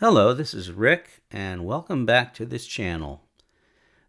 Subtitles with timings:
[0.00, 3.24] Hello, this is Rick, and welcome back to this channel.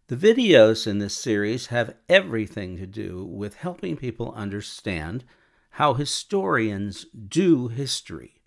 [0.06, 5.24] The videos in this series have everything to do with helping people understand
[5.70, 8.40] how historians do history,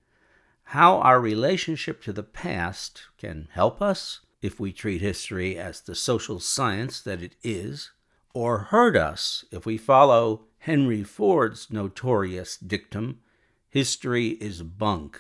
[0.68, 5.96] how our relationship to the past can help us if we treat history as the
[5.96, 7.92] social science that it is,
[8.34, 13.20] or hurt us if we follow Henry Ford's notorious dictum,
[13.68, 15.20] history is bunk.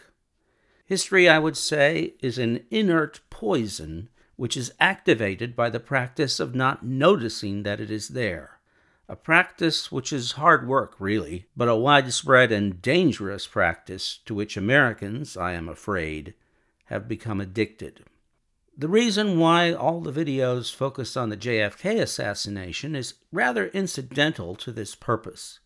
[0.93, 6.53] History, I would say, is an inert poison which is activated by the practice of
[6.53, 8.59] not noticing that it is there.
[9.09, 14.55] A practice which is hard work, really, but a widespread and dangerous practice to which
[14.55, 16.35] Americans, I am afraid,
[16.85, 18.05] have become addicted.
[18.77, 24.71] The reason why all the videos focus on the JFK assassination is rather incidental to
[24.71, 25.59] this purpose.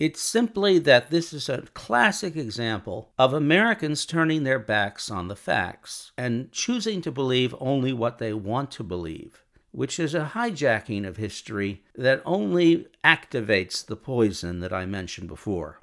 [0.00, 5.36] It's simply that this is a classic example of Americans turning their backs on the
[5.36, 11.06] facts and choosing to believe only what they want to believe, which is a hijacking
[11.06, 15.80] of history that only activates the poison that I mentioned before.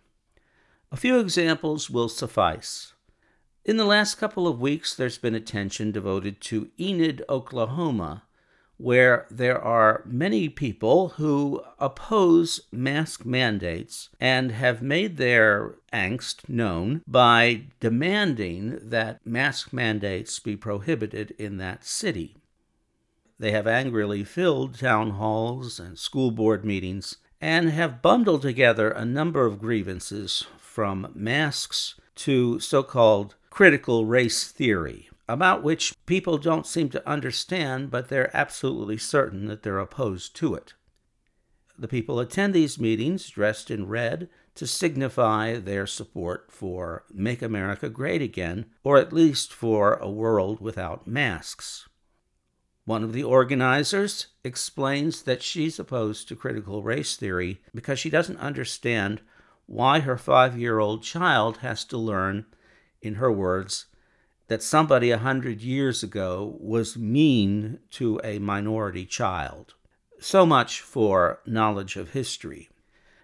[0.92, 2.94] A few examples will suffice.
[3.66, 8.24] In the last couple of weeks, there's been attention devoted to Enid, Oklahoma,
[8.78, 17.02] where there are many people who oppose mask mandates and have made their angst known
[17.08, 22.36] by demanding that mask mandates be prohibited in that city.
[23.40, 29.06] They have angrily filled town halls and school board meetings and have bundled together a
[29.06, 36.66] number of grievances from masks to so called critical race theory about which people don't
[36.66, 40.74] seem to understand, but they're absolutely certain that they're opposed to it.
[41.78, 47.90] The people attend these meetings dressed in red to signify their support for Make America
[47.90, 51.88] Great Again, or at least for a world without masks.
[52.86, 58.38] One of the organizers explains that she's opposed to critical race theory because she doesn't
[58.38, 59.22] understand
[59.68, 62.46] why her five year old child has to learn,
[63.02, 63.88] in her words,
[64.48, 69.74] that somebody a hundred years ago was mean to a minority child.
[70.20, 72.70] So much for knowledge of history.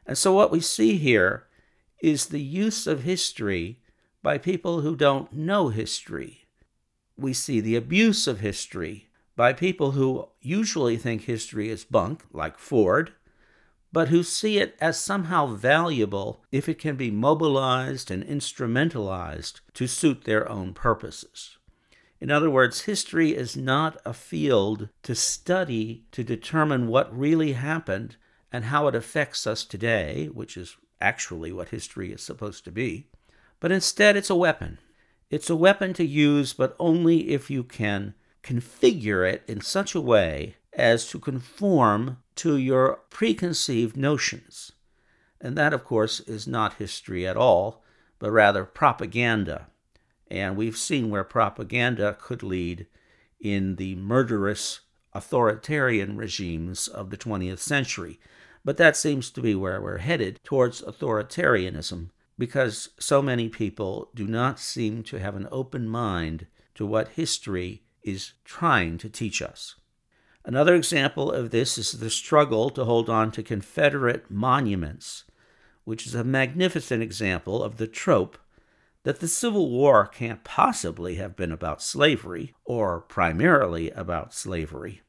[0.05, 1.47] And so, what we see here
[2.01, 3.79] is the use of history
[4.21, 6.45] by people who don't know history.
[7.17, 12.57] We see the abuse of history by people who usually think history is bunk, like
[12.57, 13.13] Ford,
[13.93, 19.87] but who see it as somehow valuable if it can be mobilized and instrumentalized to
[19.87, 21.57] suit their own purposes.
[22.19, 28.15] In other words, history is not a field to study to determine what really happened
[28.51, 33.09] and how it affects us today, which is actually what history is supposed to be,
[33.59, 34.79] but instead it's a weapon.
[35.29, 40.01] It's a weapon to use, but only if you can configure it in such a
[40.01, 44.71] way as to conform to your preconceived notions.
[45.39, 47.83] And that, of course, is not history at all,
[48.19, 49.67] but rather propaganda.
[50.31, 52.87] And we've seen where propaganda could lead
[53.39, 54.79] in the murderous
[55.13, 58.19] authoritarian regimes of the 20th century.
[58.65, 64.25] But that seems to be where we're headed towards authoritarianism because so many people do
[64.25, 69.75] not seem to have an open mind to what history is trying to teach us.
[70.45, 75.23] Another example of this is the struggle to hold on to Confederate monuments,
[75.85, 78.37] which is a magnificent example of the trope
[79.03, 85.01] that the Civil War can't possibly have been about slavery, or primarily about slavery.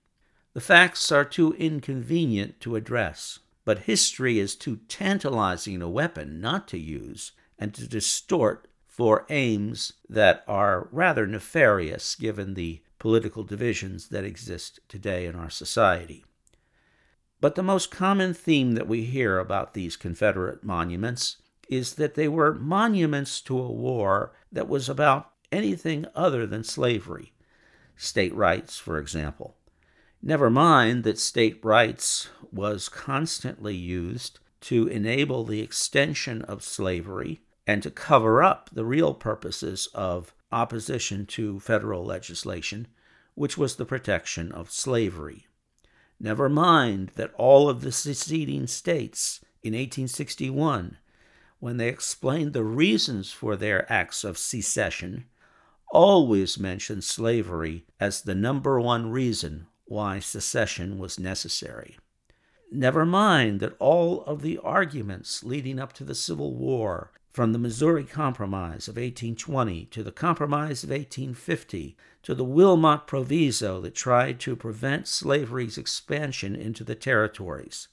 [0.52, 6.68] The facts are too inconvenient to address, but history is too tantalizing a weapon not
[6.68, 14.08] to use and to distort for aims that are rather nefarious given the political divisions
[14.08, 16.24] that exist today in our society.
[17.38, 21.36] But the most common theme that we hear about these Confederate monuments
[21.68, 27.34] is that they were monuments to a war that was about anything other than slavery,
[27.94, 29.58] state rights, for example.
[30.22, 37.82] Never mind that state rights was constantly used to enable the extension of slavery and
[37.82, 42.86] to cover up the real purposes of opposition to federal legislation,
[43.34, 45.46] which was the protection of slavery.
[46.20, 50.98] Never mind that all of the seceding states in 1861,
[51.58, 55.26] when they explained the reasons for their acts of secession,
[55.90, 61.96] always mentioned slavery as the number one reason why secession was necessary.
[62.70, 67.58] Never mind that all of the arguments leading up to the Civil War from the
[67.58, 74.38] Missouri Compromise of 1820 to the Compromise of 1850 to the Wilmot Proviso that tried
[74.38, 77.88] to prevent slavery's expansion into the territories,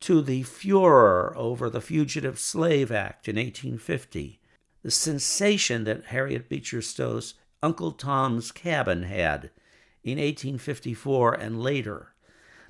[0.00, 4.40] to the furor over the Fugitive Slave Act in 1850,
[4.82, 9.50] the sensation that Harriet Beecher Stowe's Uncle Tom's Cabin had
[10.02, 12.14] in 1854 and later,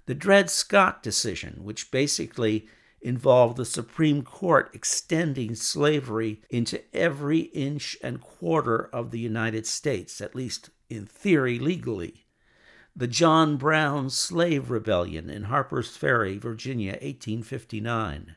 [0.06, 2.66] the Dred Scott decision, which basically
[3.02, 10.20] involved the Supreme Court extending slavery into every inch and quarter of the United States,
[10.20, 12.26] at least in theory legally.
[12.94, 18.36] The John Brown Slave Rebellion in Harper's Ferry, Virginia, 1859.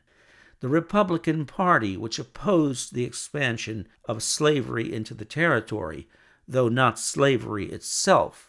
[0.60, 6.08] The Republican Party, which opposed the expansion of slavery into the territory,
[6.48, 8.45] though not slavery itself,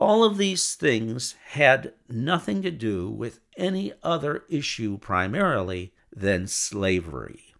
[0.00, 7.54] all of these things had nothing to do with any other issue primarily than slavery.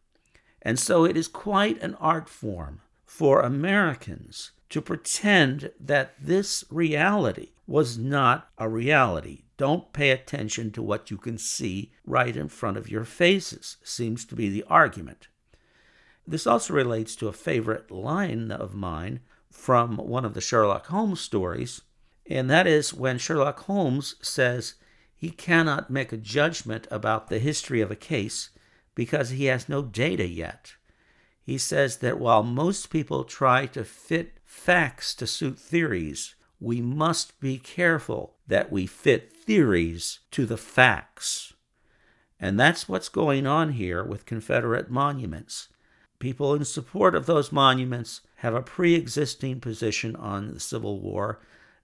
[0.62, 7.50] And so it is quite an art form for Americans to pretend that this reality
[7.66, 9.42] was not a reality.
[9.58, 14.25] Don't pay attention to what you can see right in front of your faces, seems
[14.25, 15.28] to be the argument.
[16.26, 19.20] This also relates to a favorite line of mine
[19.50, 21.82] from one of the Sherlock Holmes stories
[22.30, 24.74] and that is when Sherlock Holmes says
[25.14, 28.50] he cannot make a judgment about the history of a case
[28.94, 30.74] because he has no data yet.
[31.42, 37.40] He says that while most people try to fit facts to suit theories, we must
[37.40, 41.54] be careful that we fit theories to the facts.
[42.38, 45.68] And that's what's going on here with Confederate monuments.
[46.20, 51.40] People in support of those monuments have a pre existing position on the Civil War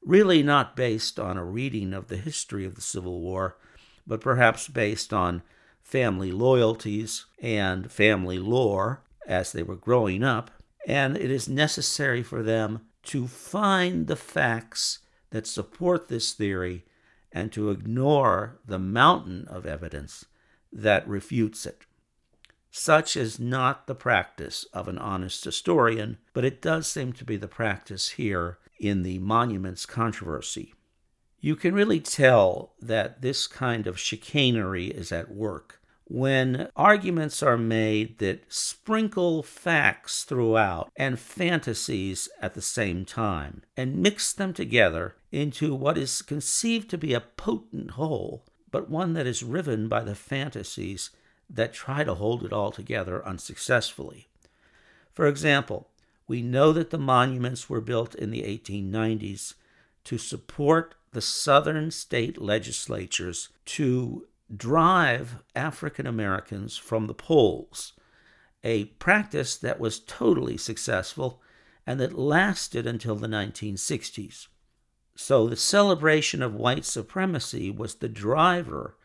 [0.06, 3.58] really not based on a reading of the history of the Civil War,
[4.06, 5.42] but perhaps based on
[5.82, 10.52] family loyalties and family lore as they were growing up.
[10.86, 15.00] And it is necessary for them to find the facts
[15.30, 16.84] that support this theory
[17.32, 20.24] and to ignore the mountain of evidence
[20.72, 21.85] that refutes it.
[22.78, 27.38] Such is not the practice of an honest historian, but it does seem to be
[27.38, 30.74] the practice here in the monuments controversy.
[31.40, 37.56] You can really tell that this kind of chicanery is at work when arguments are
[37.56, 45.16] made that sprinkle facts throughout and fantasies at the same time and mix them together
[45.32, 50.04] into what is conceived to be a potent whole, but one that is riven by
[50.04, 51.08] the fantasies
[51.48, 54.28] that try to hold it all together unsuccessfully.
[55.12, 55.88] For example,
[56.28, 59.54] we know that the monuments were built in the 1890s
[60.04, 67.92] to support the southern state legislatures to drive African Americans from the polls,
[68.62, 71.40] a practice that was totally successful
[71.86, 74.48] and that lasted until the 1960s.
[75.16, 78.96] So the celebration of white supremacy was the driver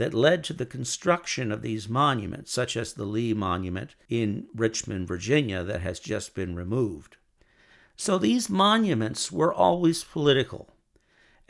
[0.00, 5.06] that led to the construction of these monuments, such as the Lee Monument in Richmond,
[5.06, 7.18] Virginia, that has just been removed.
[7.96, 10.70] So these monuments were always political.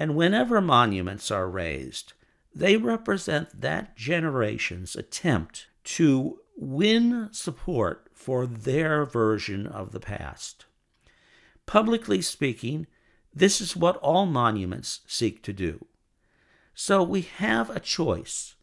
[0.00, 2.14] And whenever monuments are raised,
[2.52, 10.64] they represent that generation's attempt to win support for their version of the past.
[11.66, 12.88] Publicly speaking,
[13.32, 15.86] this is what all monuments seek to do.
[16.82, 18.54] So we have a choice.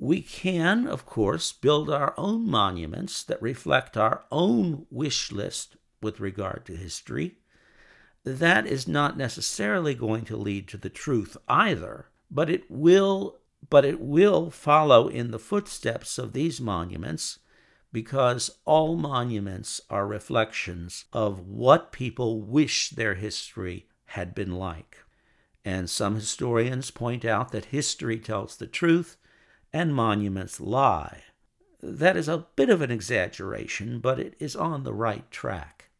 [0.00, 6.18] We can, of course, build our own monuments that reflect our own wish list with
[6.18, 7.36] regard to history.
[8.24, 13.38] That is not necessarily going to lead to the truth either, but it will
[13.70, 17.38] but it will follow in the footsteps of these monuments
[17.92, 25.04] because all monuments are reflections of what people wish their history had been like
[25.64, 29.16] and some historians point out that history tells the truth
[29.72, 31.22] and monuments lie.
[31.82, 35.90] That is a bit of an exaggeration, but it is on the right track.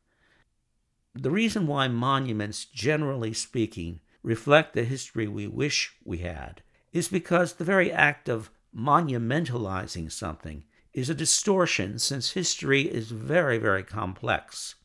[1.14, 7.54] The reason why monuments, generally speaking, reflect the history we wish we had is because
[7.54, 14.76] the very act of monumentalizing something is a distortion since history is very, very complex.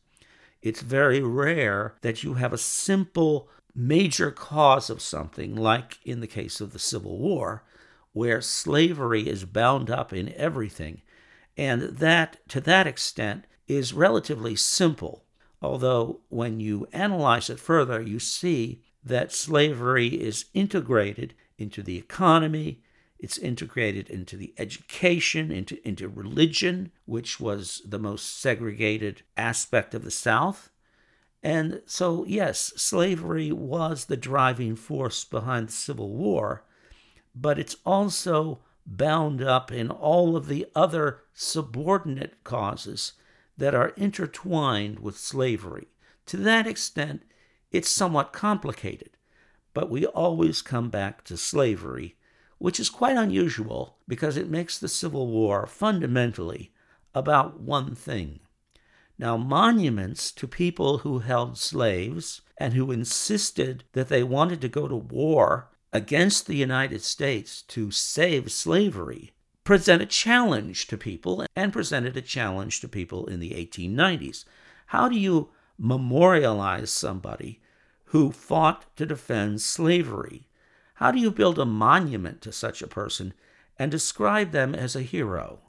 [0.62, 6.26] It's very rare that you have a simple major cause of something, like in the
[6.26, 7.64] case of the Civil War,
[8.12, 11.02] where slavery is bound up in everything.
[11.56, 15.24] And that, to that extent, is relatively simple.
[15.62, 22.82] Although, when you analyze it further, you see that slavery is integrated into the economy,
[23.20, 30.04] It's integrated into the education, into, into religion, which was the most segregated aspect of
[30.04, 30.70] the South.
[31.42, 36.64] And so, yes, slavery was the driving force behind the Civil War,
[37.34, 43.14] but it's also bound up in all of the other subordinate causes
[43.56, 45.88] that are intertwined with slavery.
[46.26, 47.22] To that extent,
[47.70, 49.10] it's somewhat complicated,
[49.72, 52.16] but we always come back to slavery
[52.60, 56.70] which is quite unusual because it makes the Civil War fundamentally
[57.14, 58.40] about one thing.
[59.20, 64.88] Now, monuments to people who held slaves and who insisted that they wanted to go
[64.88, 71.70] to war against the United States to save slavery present a challenge to people and
[71.70, 74.46] presented a challenge to people in the 1890s.
[74.86, 77.60] How do you memorialize somebody
[78.06, 80.48] who fought to defend slavery?
[80.94, 83.34] How do you build a monument to such a person
[83.78, 85.60] and describe them as a hero?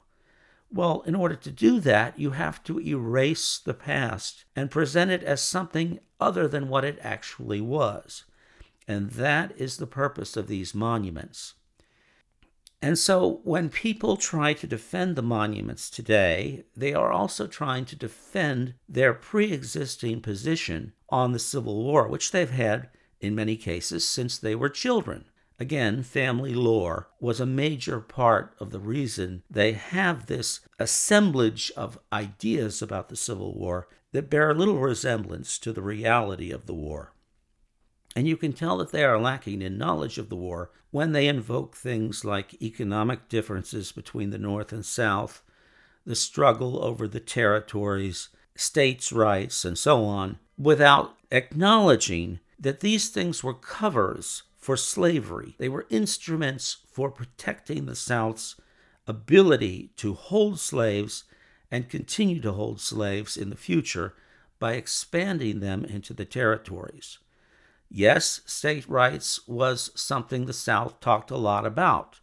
[0.72, 5.22] Well, in order to do that, you have to erase the past and present it
[5.22, 8.24] as something other than what it actually was.
[8.88, 11.54] And that is the purpose of these monuments.
[12.80, 17.96] And so when people try to defend the monuments today, they are also trying to
[17.96, 22.88] defend their pre existing position on the Civil War, which they've had
[23.20, 25.26] in many cases since they were children.
[25.58, 31.98] Again, family lore was a major part of the reason they have this assemblage of
[32.12, 37.12] ideas about the Civil War that bear little resemblance to the reality of the war.
[38.14, 41.26] And you can tell that they are lacking in knowledge of the war when they
[41.26, 45.42] invoke things like economic differences between the North and South,
[46.04, 53.42] the struggle over the territories, states' rights, and so on, without acknowledging that these things
[53.42, 55.56] were covers for slavery.
[55.58, 58.54] They were instruments for protecting the South's
[59.08, 61.24] ability to hold slaves
[61.68, 64.14] and continue to hold slaves in the future
[64.60, 67.18] by expanding them into the territories.
[67.90, 72.20] Yes, state rights was something the South talked a lot about,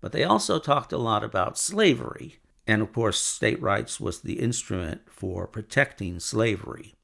[0.00, 2.40] but they also talked a lot about slavery.
[2.66, 6.96] And of course, state rights was the instrument for protecting slavery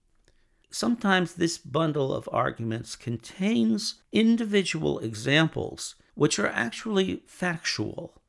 [0.75, 8.21] sometimes this bundle of arguments contains individual examples which are actually factual,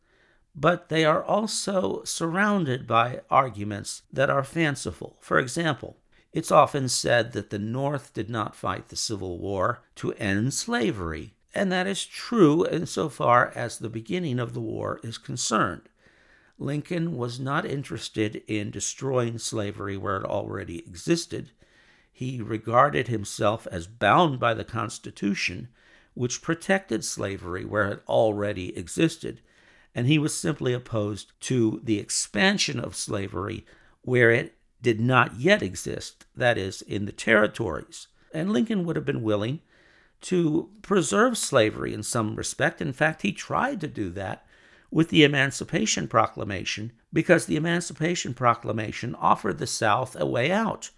[0.56, 5.18] but they are also surrounded by arguments that are fanciful.
[5.20, 5.98] For example,
[6.32, 11.34] it's often said that the North did not fight the Civil War to end slavery,
[11.54, 15.90] and that is true insofar as the beginning of the war is concerned.
[16.58, 21.52] Lincoln was not interested in destroying slavery where it already existed.
[22.15, 25.70] He regarded himself as bound by the Constitution,
[26.13, 29.41] which protected slavery where it already existed,
[29.96, 33.65] and he was simply opposed to the expansion of slavery
[34.03, 38.08] where it did not yet exist, that is, in the territories.
[38.32, 39.62] And Lincoln would have been willing
[40.22, 42.79] to preserve slavery in some respect.
[42.79, 44.46] In fact, he tried to do that
[44.91, 50.91] with the Emancipation Proclamation because the Emancipation Proclamation offered the South a way out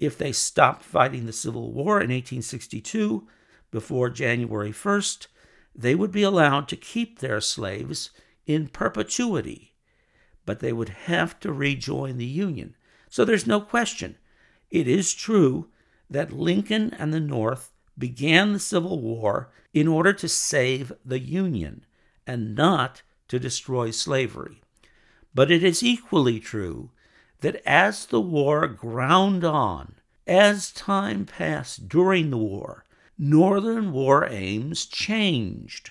[0.00, 3.28] if they stopped fighting the Civil War in 1862
[3.70, 5.26] before January 1st,
[5.74, 8.10] they would be allowed to keep their slaves
[8.46, 9.74] in perpetuity,
[10.46, 12.74] but they would have to rejoin the Union.
[13.08, 14.16] So there's no question.
[14.70, 15.68] It is true
[16.08, 21.84] that Lincoln and the North began the Civil War in order to save the Union
[22.26, 24.62] and not to destroy slavery.
[25.34, 26.90] But it is equally true
[27.40, 29.94] that as the war ground on,
[30.26, 32.84] as time passed during the war,
[33.18, 35.90] Northern war aims changed.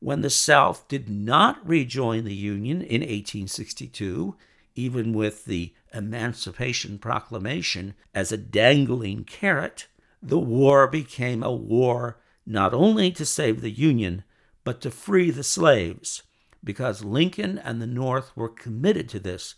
[0.00, 4.36] When the South did not rejoin the Union in 1862,
[4.74, 9.86] even with the Emancipation Proclamation as a dangling carrot,
[10.22, 14.24] the war became a war not only to save the Union,
[14.64, 16.22] but to free the slaves,
[16.64, 19.54] because Lincoln and the North were committed to this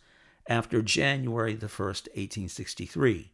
[0.49, 3.33] after January the 1st, 1863.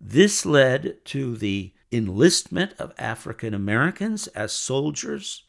[0.00, 5.44] This led to the enlistment of African Americans as soldiers,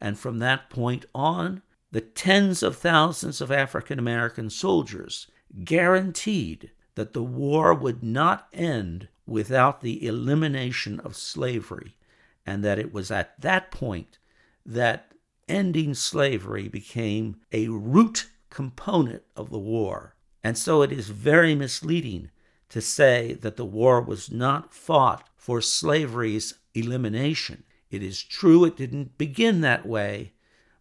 [0.00, 5.28] and from that point on, the tens of thousands of African American soldiers
[5.64, 11.96] guaranteed that the war would not end without the elimination of slavery,
[12.44, 14.18] and that it was at that point
[14.64, 15.12] that
[15.48, 20.15] ending slavery became a root component of the war.
[20.46, 22.30] And so it is very misleading
[22.68, 27.64] to say that the war was not fought for slavery's elimination.
[27.90, 30.34] It is true it didn't begin that way,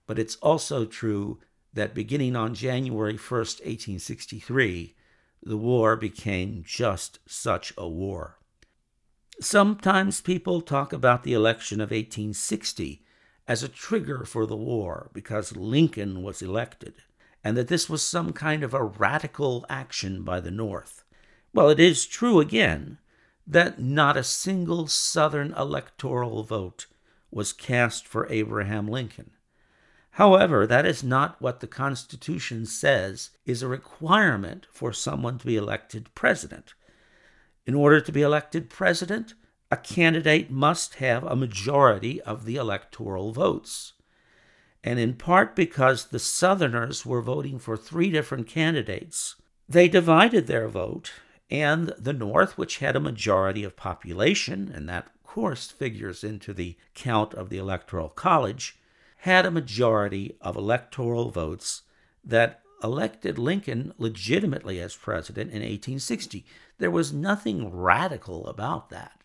[0.06, 1.40] But it's also true
[1.74, 4.94] that beginning on January 1st, 1863,
[5.42, 8.38] the war became just such a war.
[9.42, 13.04] Sometimes people talk about the election of 1860
[13.48, 17.02] as a trigger for the war because Lincoln was elected,
[17.46, 21.04] and that this was some kind of a radical action by the North.
[21.54, 22.98] Well, it is true again
[23.46, 26.88] that not a single Southern electoral vote
[27.30, 29.30] was cast for Abraham Lincoln.
[30.14, 35.56] However, that is not what the Constitution says is a requirement for someone to be
[35.56, 36.74] elected president.
[37.68, 39.36] In order to be elected president,
[39.70, 43.94] a candidate must have a majority of the electoral votes.
[44.86, 49.36] And in part because the Southerners were voting for three different candidates,
[49.68, 51.12] they divided their vote,
[51.50, 56.54] and the North, which had a majority of population, and that, of course, figures into
[56.54, 58.78] the count of the Electoral College,
[59.18, 61.82] had a majority of electoral votes
[62.24, 66.46] that elected Lincoln legitimately as president in 1860.
[66.78, 69.20] There was nothing radical about that.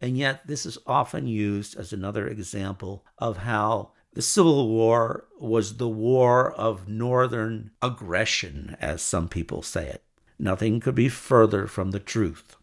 [0.00, 5.76] And yet, this is often used as another example of how the Civil War was
[5.76, 10.02] the war of Northern aggression, as some people say it.
[10.38, 12.56] Nothing could be further from the truth.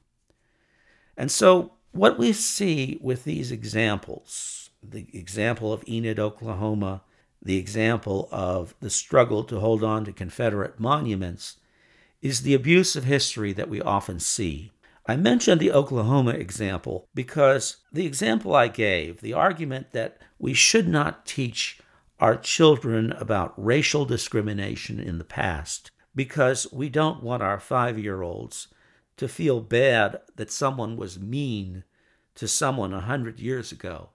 [1.16, 7.04] And so, what we see with these examples the example of Enid, Oklahoma,
[7.40, 11.58] the example of the struggle to hold on to Confederate monuments,
[12.24, 14.72] is the abuse of history that we often see.
[15.06, 20.88] I mentioned the Oklahoma example because the example I gave, the argument that we should
[20.88, 21.80] not teach
[22.22, 28.22] our children about racial discrimination in the past because we don't want our five year
[28.22, 28.70] olds
[29.18, 31.84] to feel bad that someone was mean
[32.36, 34.10] to someone a hundred years ago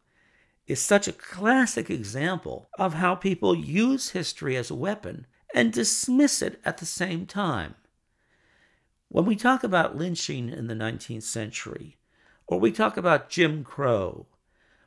[0.66, 6.42] is such a classic example of how people use history as a weapon and dismiss
[6.42, 7.74] it at the same time.
[9.10, 11.96] When we talk about lynching in the 19th century,
[12.46, 14.26] or we talk about Jim Crow,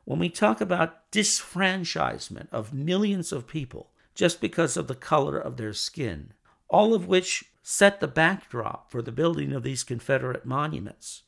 [0.06, 5.58] when we talk about disfranchisement of millions of people just because of the color of
[5.58, 6.34] their skin,
[6.70, 11.24] all of which set the backdrop for the building of these Confederate monuments,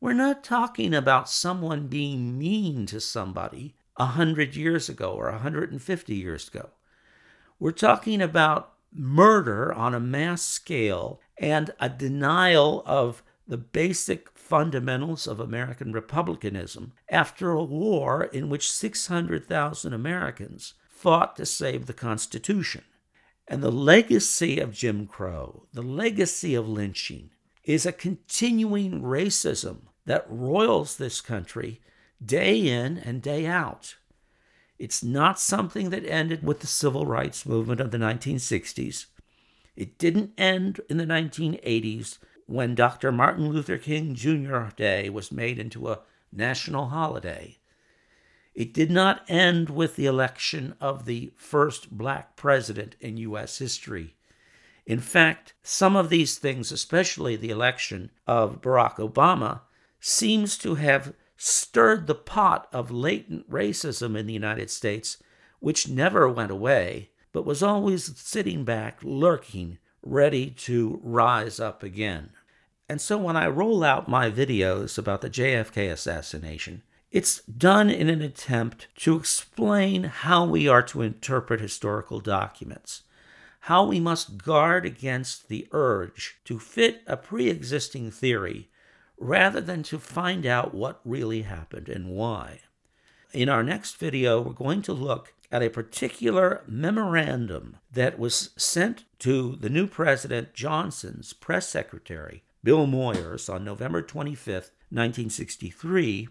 [0.00, 6.46] we're not talking about someone being mean to somebody 100 years ago or 150 years
[6.46, 6.70] ago.
[7.58, 15.26] We're talking about murder on a mass scale and a denial of the basic fundamentals
[15.26, 22.82] of American republicanism after a war in which 600,000 Americans fought to save the Constitution.
[23.46, 27.30] And the legacy of Jim Crow, the legacy of lynching,
[27.64, 31.80] is a continuing racism that roils this country
[32.24, 33.96] day in and day out.
[34.78, 39.06] It's not something that ended with the civil rights movement of the 1960s.
[39.78, 43.12] It didn't end in the 1980s when Dr.
[43.12, 44.74] Martin Luther King Jr.
[44.74, 46.00] Day was made into a
[46.32, 47.58] national holiday.
[48.56, 53.58] It did not end with the election of the first black president in U.S.
[53.58, 54.16] history.
[54.84, 59.60] In fact, some of these things, especially the election of Barack Obama,
[60.00, 65.22] seems to have stirred the pot of latent racism in the United States,
[65.60, 72.30] which never went away, but was always sitting back, lurking, ready to rise up again.
[72.88, 78.08] And so when I roll out my videos about the JFK assassination, it's done in
[78.08, 83.02] an attempt to explain how we are to interpret historical documents,
[83.60, 88.70] how we must guard against the urge to fit a pre existing theory
[89.18, 92.60] rather than to find out what really happened and why.
[93.32, 99.04] In our next video, we're going to look at a particular memorandum that was sent
[99.18, 106.28] to the new president Johnson's press secretary, Bill Moyers, on November 25th, 1963,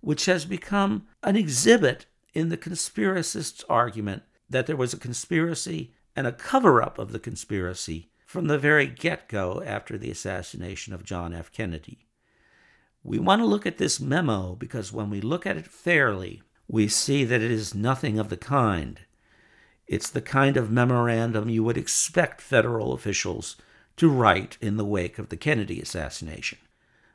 [0.00, 6.26] which has become an exhibit in the conspiracists' argument that there was a conspiracy and
[6.26, 11.04] a cover up of the conspiracy from the very get go after the assassination of
[11.04, 11.50] John F.
[11.52, 12.06] Kennedy.
[13.02, 16.86] We want to look at this memo because when we look at it fairly, we
[16.86, 19.00] see that it is nothing of the kind.
[19.88, 23.56] It's the kind of memorandum you would expect federal officials
[23.96, 26.58] to write in the wake of the Kennedy assassination.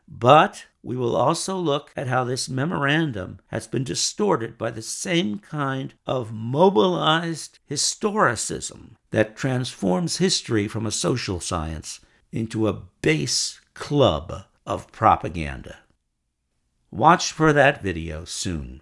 [0.09, 5.39] But we will also look at how this memorandum has been distorted by the same
[5.39, 14.43] kind of mobilized historicism that transforms history from a social science into a base club
[14.65, 15.77] of propaganda.
[16.91, 18.81] Watch for that video soon.